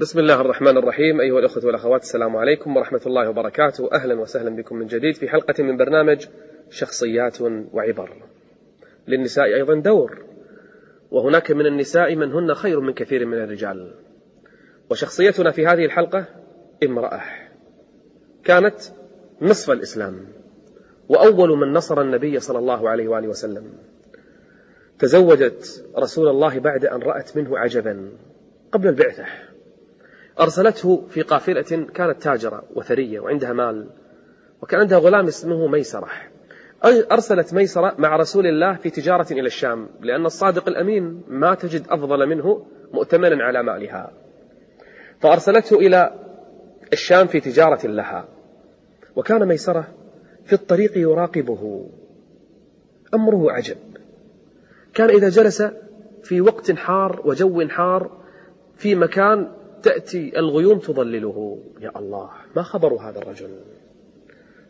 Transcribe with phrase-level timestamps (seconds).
[0.00, 4.76] بسم الله الرحمن الرحيم أيها الأخوة والأخوات السلام عليكم ورحمة الله وبركاته أهلا وسهلا بكم
[4.76, 6.26] من جديد في حلقة من برنامج
[6.70, 7.40] شخصيات
[7.72, 8.10] وعبر
[9.08, 10.24] للنساء أيضا دور
[11.10, 13.94] وهناك من النساء من هن خير من كثير من الرجال
[14.90, 16.24] وشخصيتنا في هذه الحلقة
[16.84, 17.20] امرأة
[18.44, 18.80] كانت
[19.42, 20.26] نصف الإسلام
[21.08, 23.72] وأول من نصر النبي صلى الله عليه وآله وسلم
[24.98, 28.12] تزوجت رسول الله بعد أن رأت منه عجبا
[28.72, 29.53] قبل البعثة
[30.40, 33.86] أرسلته في قافلة كانت تاجرة وثرية وعندها مال
[34.62, 36.08] وكان عندها غلام اسمه ميسرة.
[37.12, 42.26] أرسلت ميسرة مع رسول الله في تجارة إلى الشام لأن الصادق الأمين ما تجد أفضل
[42.26, 44.12] منه مؤتمنا على مالها.
[45.20, 46.12] فأرسلته إلى
[46.92, 48.28] الشام في تجارة لها.
[49.16, 49.88] وكان ميسرة
[50.44, 51.90] في الطريق يراقبه.
[53.14, 53.76] أمره عجب.
[54.94, 55.62] كان إذا جلس
[56.22, 58.10] في وقت حار وجو حار
[58.76, 59.50] في مكان
[59.84, 63.50] تأتي الغيوم تظلله يا الله ما خبر هذا الرجل؟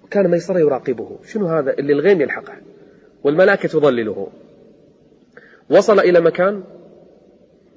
[0.04, 1.18] وكان ميسرة يراقبه.
[1.24, 2.56] شنو هذا؟ اللي الغيم يلحقه.
[3.24, 4.28] والملائكة تظلله
[5.70, 6.64] وصل إلى مكان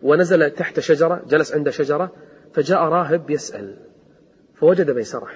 [0.04, 2.12] ونزل تحت شجرة جلس عند شجرة
[2.54, 3.76] فجاء راهب يسأل.
[4.56, 5.28] فوجد ميسرة.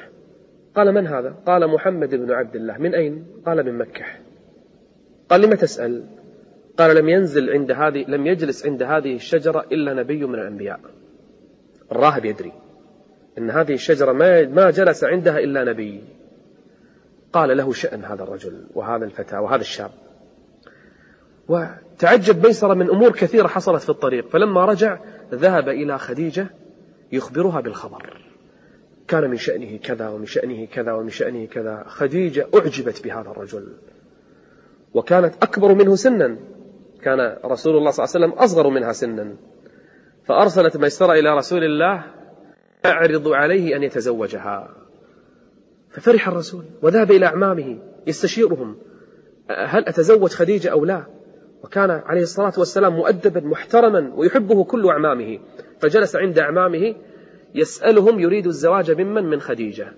[0.75, 2.77] قال من هذا؟ قال محمد بن عبد الله.
[2.77, 4.05] من أين؟ قال من مكة.
[5.29, 6.03] قال لم تسأل؟
[6.77, 10.79] قال لم ينزل عند هذه لم يجلس عند هذه الشجرة إلا نبي من الأنبياء.
[11.91, 12.51] الراهب يدري
[13.37, 14.11] أن هذه الشجرة
[14.45, 16.03] ما جلس عندها إلا نبي.
[17.33, 19.91] قال له شأن هذا الرجل وهذا الفتى وهذا الشاب.
[21.47, 24.29] وتعجب ميسرة من أمور كثيرة حصلت في الطريق.
[24.29, 24.99] فلما رجع
[25.31, 26.47] ذهب إلى خديجة
[27.11, 28.21] يخبرها بالخبر.
[29.07, 31.83] كان من شأنه كذا ومن شأنه كذا ومن شأنه كذا.
[31.87, 33.67] خديجة أعجبت بهذا الرجل.
[34.93, 36.37] وكانت أكبر منه سنا.
[37.01, 39.35] كان رسول الله صلى الله عليه وسلم أصغر منها سنا.
[40.23, 42.03] فأرسلت ميسرة إلى رسول الله
[42.85, 44.75] أعرض عليه أن يتزوجها.
[45.89, 47.77] ففرح الرسول وذهب إلى أعمامه
[48.07, 48.77] يستشيرهم
[49.49, 51.05] هل أتزوج خديجة أو لا؟
[51.63, 55.39] وكان عليه الصلاة والسلام مؤدبا محترما ويحبه كل أعمامه.
[55.79, 56.95] فجلس عند أعمامه
[57.55, 59.93] يسألهم يريد الزواج ممن من خديجة.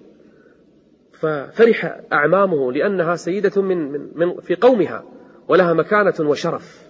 [1.13, 5.03] ففرح أعمامه لأنها سيدة من, من, من في قومها
[5.47, 6.84] ولها مكانة وشرف.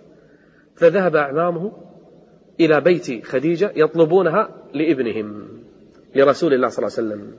[0.76, 1.93] فذهب أعمامه
[2.60, 5.48] إلى بيت خديجة يطلبونها لابنهم
[6.16, 7.32] لرسول الله صلى الله عليه وسلم.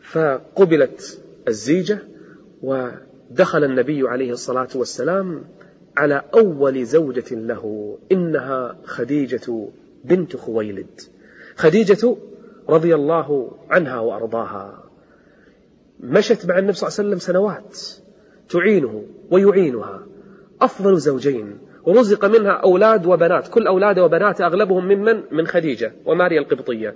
[0.00, 1.98] فقبلت الزيجة
[2.62, 5.44] ودخل النبي عليه الصلاة والسلام
[5.96, 9.68] على أول زوجة له إنها خديجة
[10.04, 11.00] بنت خويلد.
[11.56, 12.16] خديجة
[12.68, 14.84] رضي الله عنها وأرضاها.
[16.00, 17.80] مشت مع النبي صلى الله عليه وسلم سنوات
[18.48, 20.06] تعينه ويعينها.
[20.60, 23.48] أفضل زوجين ورزق منها أولاد وبنات.
[23.48, 26.94] كل أولاد وبنات أغلبهم ممن؟ من خديجة وماريا القبطية.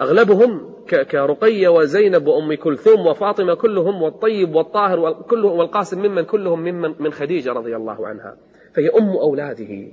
[0.00, 0.74] أغلبهم
[1.10, 4.98] كرقية وزينب وأم كلثوم وفاطمة كلهم والطيب والطاهر
[5.32, 8.36] والقاسم ممن؟ كلهم ممن؟ من خديجة رضي الله عنها.
[8.74, 9.88] فهي أم أولاده.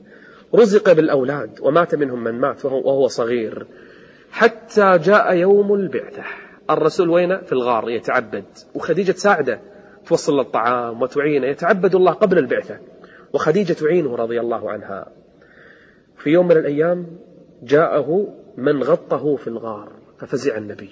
[0.56, 3.68] رزق بالأولاد ومات منهم من مات وهو صغير.
[4.32, 6.24] حتى جاء يوم البعثة.
[6.70, 8.46] الرسول وين؟ في الغار يتعبد.
[8.76, 9.60] وخديجة تساعده
[10.08, 11.48] توصل له الطعام وتعينه.
[11.48, 12.78] يتعبد الله قبل البعثة.
[13.34, 15.12] وخديجة تعينه رضي الله عنها.
[16.18, 17.08] في يوم من الأيام
[17.64, 18.28] جاءه
[18.58, 19.90] من غطه في الغار
[20.20, 20.90] ففزع النبي.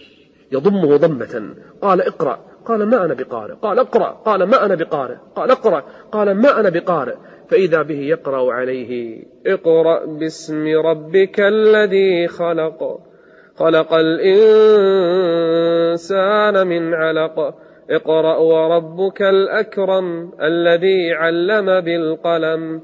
[0.52, 1.56] يضمه ضمة.
[1.82, 2.40] قال اقرأ.
[2.66, 4.10] قال ما أنا بقارئ؟ قال اقرأ.
[4.12, 5.84] قال ما أنا بقارئ؟ قال اقرأ.
[6.12, 7.16] قال ما أنا بقارئ؟
[7.50, 13.00] فإذا به يقرأ عليه اقرأ باسم ربك الذي خلق.
[13.56, 14.88] خلق الإنسان
[16.68, 17.56] من علق.
[17.92, 22.82] اقرأ وربك الأكرم الذي علم بالقلم.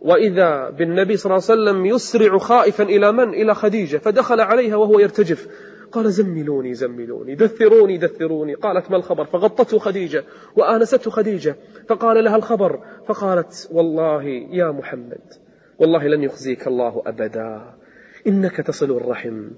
[0.00, 4.98] وإذا بالنبي صلى الله عليه وسلم يسرع خائفا إلى من؟ إلى خديجة فدخل عليها وهو
[4.98, 5.48] يرتجف.
[5.92, 8.54] قال زملوني زملوني دثروني دثروني.
[8.54, 10.24] قالت ما الخبر؟ فغطته خديجة
[10.56, 11.56] وآنسته خديجة.
[11.88, 15.20] فقال لها الخبر؟ فقالت والله يا محمد
[15.78, 17.74] والله لن يخزيك الله أبدا
[18.26, 19.50] إنك تصل الرحم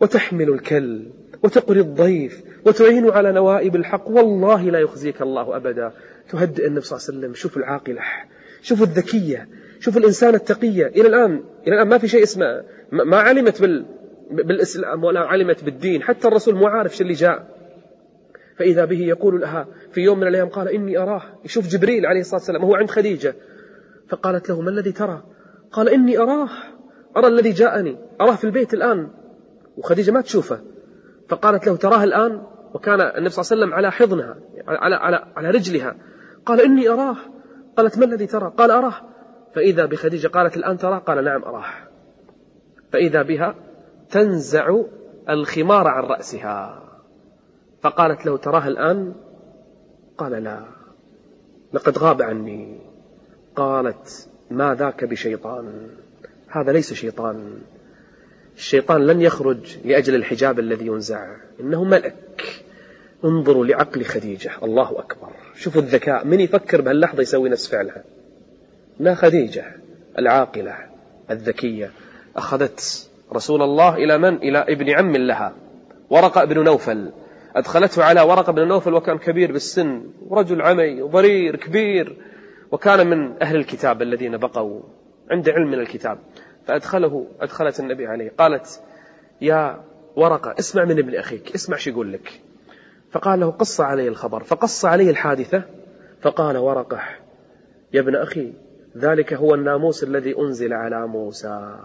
[0.00, 1.06] وتحمل الكل
[1.44, 4.08] وتقري الضيف وتعين على نوائب الحق.
[4.08, 5.92] والله لا يخزيك الله أبدا.
[6.30, 7.34] تهدئ النبي صلى الله عليه وسلم.
[7.34, 8.00] شوف العاقلة.
[8.62, 9.48] شوف الذكية.
[9.80, 10.86] شوف الإنسان التقية.
[10.86, 12.64] إلى الآن إلى الآن ما في شيء اسمه.
[12.92, 13.84] ما علمت بال
[14.30, 16.02] بالإسلام ولا علمت بالدين.
[16.02, 17.46] حتى الرسول مو عارف اللي جاء.
[18.58, 21.22] فإذا به يقول لها في يوم من الأيام قال إني أراه.
[21.44, 22.62] يشوف جبريل عليه الصلاة والسلام.
[22.62, 23.34] هو عند خديجة.
[24.08, 25.22] فقالت له ما الذي ترى؟
[25.72, 26.48] قال إني أراه.
[27.16, 27.96] أرى الذي جاءني.
[28.20, 29.08] أراه في البيت الآن.
[29.76, 30.73] وخديجة ما تشوفه.
[31.28, 32.42] فقالت له تراه الآن؟
[32.74, 34.36] وكان النبي صلى الله عليه وسلم على حضنها
[34.68, 35.96] على, على, على رجلها.
[36.46, 37.16] قال إني أراه.
[37.76, 38.94] قالت ما الذي ترى؟ قال أراه.
[39.54, 41.64] فإذا بخديجة قالت الآن تراه؟ قال نعم أراه.
[42.92, 43.54] فإذا بها
[44.10, 44.82] تنزع
[45.28, 46.82] الخمار عن رأسها.
[47.82, 49.14] فقالت له تراه الآن؟
[50.18, 50.64] قال لا.
[51.72, 52.80] لقد غاب عني.
[53.56, 55.88] قالت ما ذاك بشيطان؟
[56.48, 57.58] هذا ليس شيطان.
[58.56, 61.36] الشيطان لن يخرج لأجل الحجاب الذي ينزع.
[61.60, 62.64] إنه ملك.
[63.24, 64.50] انظروا لعقل خديجة.
[64.62, 65.28] الله أكبر.
[65.56, 66.24] شوفوا الذكاء.
[66.24, 68.04] من يفكر بهاللحظة يسوي نفس فعلها.
[69.00, 69.64] لا خديجة.
[70.18, 70.76] العاقلة.
[71.30, 71.90] الذكية.
[72.36, 75.54] أخذت رسول الله إلى من؟ إلى ابن عم لها.
[76.10, 77.12] ورقة بن نوفل.
[77.56, 80.02] أدخلته على ورقة بن نوفل وكان كبير بالسن.
[80.28, 82.16] ورجل عمي ضرير كبير.
[82.72, 84.80] وكان من أهل الكتاب الذين بقوا.
[85.30, 86.18] عند علم من الكتاب.
[86.66, 88.32] فأدخله أدخلت النبي عليه.
[88.38, 88.82] قالت
[89.40, 89.84] يا
[90.16, 92.40] ورقة اسمع من ابن أخيك اسمع شو يقول لك.
[93.10, 94.44] فقال له قص علي الخبر.
[94.44, 95.62] فقص عليه الحادثة
[96.20, 97.00] فقال ورقة
[97.92, 98.52] يا ابن أخي
[98.96, 101.78] ذلك هو الناموس الذي أنزل على موسى.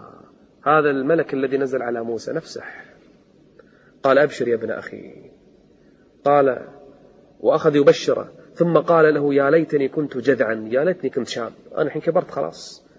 [0.66, 2.62] هذا الملك الذي نزل على موسى نفسه.
[4.02, 5.30] قال أبشر يا ابن أخي.
[6.24, 6.66] قال
[7.40, 8.32] وأخذ يبشره.
[8.54, 12.89] ثم قال له يا ليتني كنت جذعا يا ليتني كنت شاب أنا الحين كبرت خلاص.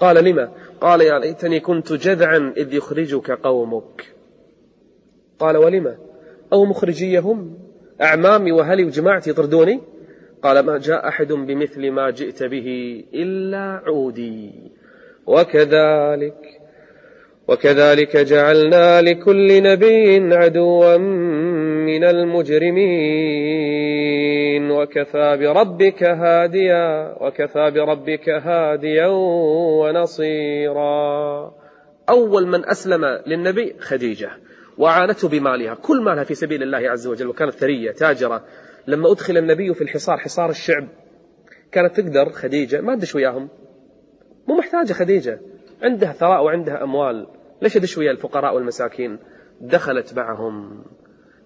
[0.00, 4.14] قال لما؟ قال يا ليتني كنت جذعا إذ يخرجك قومك.
[5.38, 5.96] قال ولما؟
[6.52, 7.58] أو مخرجيهم؟
[8.02, 9.80] أعمامي وهلي وجماعتي يطردوني
[10.42, 14.52] قال ما جاء أحد بمثل ما جئت به إلا عودي.
[15.26, 16.60] وكذلك
[17.48, 20.96] وكذلك جعلنا لكل نبي عدوا
[21.86, 23.76] من المجرمين.
[24.70, 29.06] وكفى بربك هاديا وكفى بربك هاديا
[29.80, 31.54] ونصيرا.
[32.08, 34.30] أول من أسلم للنبي خديجة
[34.78, 38.44] وعانته بمالها كل مالها في سبيل الله عز وجل وكانت ثرية تاجرة.
[38.86, 40.88] لما أدخل النبي في الحصار حصار الشعب
[41.72, 43.48] كانت تقدر خديجة ما أدش وياهم.
[44.48, 45.40] مو محتاجة خديجة.
[45.82, 47.26] عندها ثراء وعندها أموال.
[47.62, 49.18] ليش أدش ويا الفقراء والمساكين؟
[49.60, 50.84] دخلت معهم.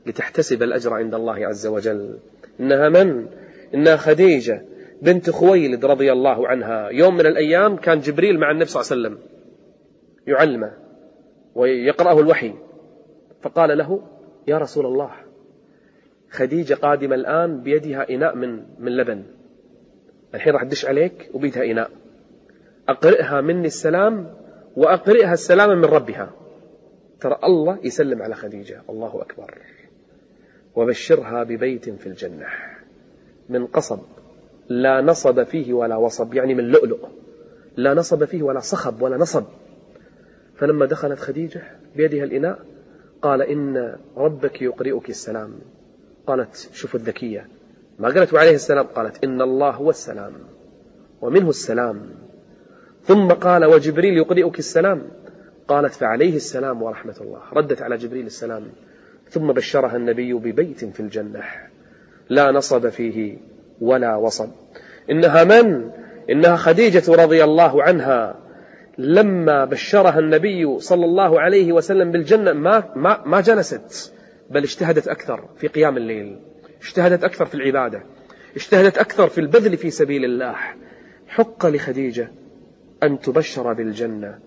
[0.06, 2.18] لتحتسب الأجر عند الله عز وجل.
[2.60, 3.26] إنها من؟
[3.74, 4.62] إنها خديجة
[5.02, 6.88] بنت خويلد رضي الله عنها.
[6.88, 9.30] يوم من الأيام كان جبريل مع النبي صلى الله عليه وسلم
[10.26, 10.72] يعلمه
[11.54, 12.54] ويقرأه الوحي.
[13.42, 14.02] فقال له
[14.46, 15.10] يا رسول الله
[16.30, 19.22] خديجة قادمة الآن بيدها إناء من من لبن.
[20.34, 21.90] الحين راح تدش عليك وبيدها إناء.
[22.88, 24.34] أقرئها مني السلام
[24.76, 26.30] وأقرئها السلام من ربها.
[27.20, 28.82] ترى الله يسلم على خديجة.
[28.90, 29.58] الله أكبر.
[30.74, 32.46] وبشرها ببيت في الجنة.
[33.48, 33.98] من قصب
[34.68, 37.08] لا نصب فيه ولا وصب يعني من لؤلؤ.
[37.76, 39.44] لا نصب فيه ولا صخب ولا نصب.
[40.54, 41.62] فلما دخلت خديجة
[41.96, 42.58] بيدها الإناء
[43.22, 45.54] قال إن ربك يقرئك السلام.
[46.26, 47.48] قالت شوفوا الذكية.
[47.98, 50.32] ما قالت وعليه السلام قالت إن الله هو السلام
[51.20, 52.10] ومنه السلام.
[53.04, 55.02] ثم قال وجبريل يقرئك السلام.
[55.68, 57.40] قالت فعليه السلام ورحمة الله.
[57.52, 58.62] ردت على جبريل السلام.
[59.30, 61.42] ثم بشرها النبي ببيت في الجنة.
[62.28, 63.36] لا نصب فيه
[63.80, 64.50] ولا وصب.
[65.10, 65.90] إنها من؟
[66.30, 68.40] إنها خديجة رضي الله عنها.
[68.98, 74.14] لما بشرها النبي صلى الله عليه وسلم بالجنة ما, ما, ما جلست
[74.50, 76.38] بل اجتهدت أكثر في قيام الليل.
[76.82, 78.02] اجتهدت أكثر في العبادة.
[78.56, 80.56] اجتهدت أكثر في البذل في سبيل الله.
[81.28, 82.32] حق لخديجة
[83.02, 84.38] أن تبشر بالجنة.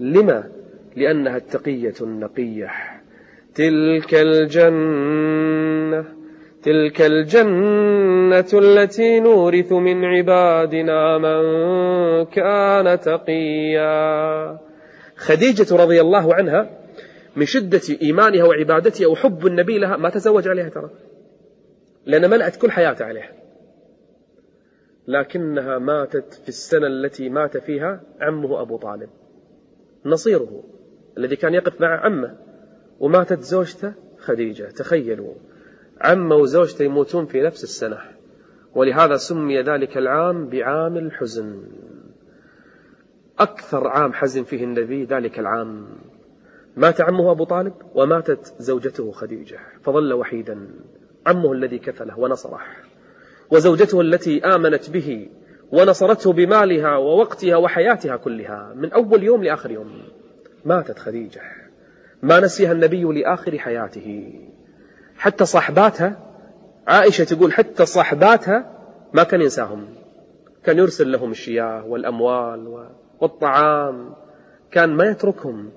[0.00, 0.50] لما؟
[0.96, 2.99] لأنها التقية النقية.
[3.54, 6.04] تلك الجنة
[6.62, 11.42] تلك الجنة التي نورث من عبادنا من
[12.24, 14.58] كان تقيا.
[15.16, 16.70] خديجة رضي الله عنها
[17.36, 20.90] من شدة إيمانها وعبادتها وحب النبي لها ما تزوج عليها ترى.
[22.06, 23.32] لأن ملأت كل حياته عليها.
[25.08, 29.08] لكنها ماتت في السنة التي مات فيها عمه أبو طالب.
[30.06, 30.62] نصيره
[31.18, 32.49] الذي كان يقف مع عمه.
[33.00, 34.64] وماتت زوجته خديجة.
[34.64, 35.34] تخيلوا
[36.00, 37.98] عمه وزوجته يموتون في نفس السنة.
[38.74, 41.62] ولهذا سمي ذلك العام بعام الحزن.
[43.38, 45.88] أكثر عام حزن فيه النبي ذلك العام.
[46.76, 49.58] مات عمه أبو طالب وماتت زوجته خديجة.
[49.82, 50.68] فظل وحيدا.
[51.26, 52.60] عمه الذي كفله ونصره.
[53.50, 55.28] وزوجته التي آمنت به
[55.72, 58.74] ونصرته بمالها ووقتها وحياتها كلها.
[58.76, 60.02] من أول يوم لآخر يوم
[60.64, 61.59] ماتت خديجة.
[62.22, 64.32] ما نسيها النبي لآخر حياته.
[65.16, 66.30] حتى صاحباتها
[66.86, 68.80] عائشة تقول حتى صاحباتها
[69.12, 69.88] ما كان ينساهم.
[70.64, 72.88] كان يرسل لهم الشياه والأموال
[73.20, 74.14] والطعام.
[74.70, 75.70] كان ما يتركهم.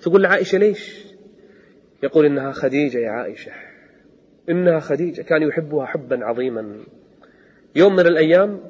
[0.00, 1.06] تقول لعائشة ليش؟
[2.02, 3.52] يقول إنها خديجة يا عائشة.
[4.48, 5.22] إنها خديجة.
[5.22, 6.76] كان يحبها حبا عظيما.
[7.76, 8.60] يوم من الأيام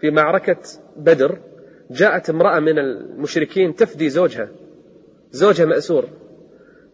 [0.00, 0.58] في معركة
[0.96, 1.38] بدر
[1.90, 4.48] جاءت امرأة من المشركين تفدي زوجها.
[5.30, 6.04] زوجها مأسور.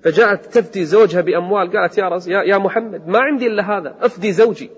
[0.05, 4.71] فجاءت تفدي زوجها بأموال قالت يا, رس يا محمد ما عندي إلا هذا أفدي زوجي.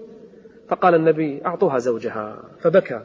[0.68, 2.42] فقال النبي أعطوها زوجها.
[2.60, 3.04] فبكى.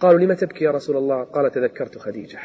[0.00, 2.38] قالوا لم تبكي يا رسول الله؟ قال تذكرت خديجة.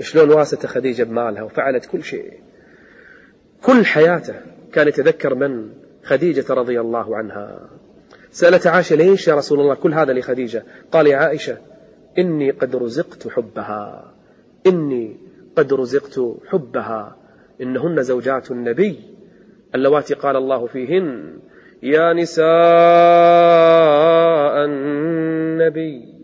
[0.00, 2.32] شلون واست خديجة بمالها؟ وفعلت كل شيء.
[3.62, 4.34] كل حياته
[4.72, 5.70] كان يتذكر من
[6.04, 7.68] خديجة رضي الله عنها.
[8.30, 11.58] سألت عائشة ليش يا رسول الله كل هذا لخديجة؟ قال يا عائشة
[12.18, 14.12] إني قد رزقت حبها.
[14.66, 15.16] إني
[15.56, 17.19] قد رزقت حبها.
[17.60, 19.00] إنهن زوجات النبي.
[19.74, 21.38] اللواتي قال الله فيهن
[21.82, 22.46] يا نساء
[24.64, 26.20] النبي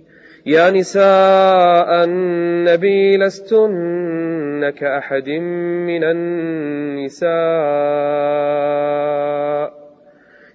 [0.46, 7.26] يا نساء النبي لستن كأحد من النساء.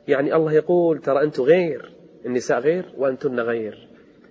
[0.08, 1.92] يعني الله يقول ترى أنتم غير
[2.26, 3.88] النساء غير وأنتن غير.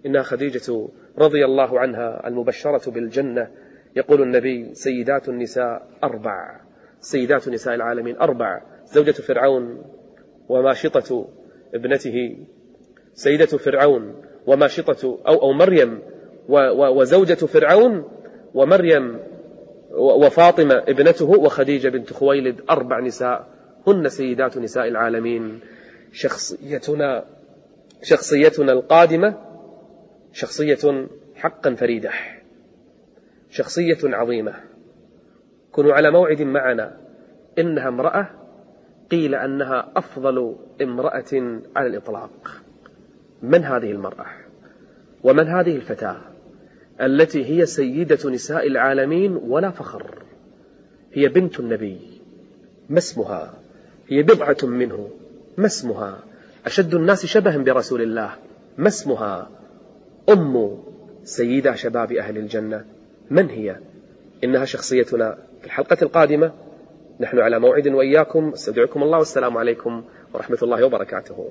[0.07, 0.89] إنها خديجة
[1.19, 3.49] رضي الله عنها المبشرة بالجنة.
[3.97, 6.61] يقول النبي سيدات النساء أربع
[7.01, 9.83] سيدات نساء العالمين أربع زوجة فرعون
[10.49, 11.29] وماشطة
[11.75, 12.37] ابنته
[13.15, 14.15] سيدة فرعون
[14.47, 15.99] وماشطة أو, أو مريم
[16.97, 18.05] وزوجة فرعون
[18.55, 19.19] ومريم
[19.91, 23.47] وفاطمة ابنته وخديجة بنت خويلد أربع نساء
[23.87, 25.61] هن سيدات نساء العالمين.
[26.13, 27.25] شخصيتنا
[28.03, 29.35] شخصيتنا القادمة
[30.33, 32.11] شخصية حقا فريدة.
[33.51, 34.55] شخصية عظيمة.
[35.73, 36.97] كونوا على موعد معنا.
[37.59, 38.31] إنها امرأة
[39.11, 42.63] قيل أنها أفضل امرأة على الإطلاق.
[43.43, 44.27] من هذه المرأة؟
[45.25, 46.17] ومن هذه الفتاة؟
[47.01, 50.15] التي هي سيدة نساء العالمين ولا فخر.
[51.13, 51.99] هي بنت النبي.
[52.89, 53.55] ما اسمها؟
[54.09, 55.11] هي بضعة منه.
[55.59, 56.19] ما اسمها؟
[56.67, 58.31] أشد الناس شبها برسول الله.
[58.79, 59.51] ما اسمها؟
[60.29, 60.79] أم
[61.25, 62.85] سيدة شباب أهل الجنة.
[63.31, 63.77] من هي؟
[64.45, 65.39] إنها شخصيتنا.
[65.61, 66.53] في الحلقة القادمة
[67.21, 68.49] نحن على موعد وإياكم.
[68.49, 69.19] أستودعكم الله.
[69.19, 71.49] والسلام عليكم ورحمة الله وبركاته.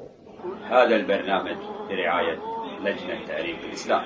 [0.63, 1.57] هذا البرنامج
[1.89, 2.39] برعاية
[2.81, 4.03] لجنة تأريخ الإسلام.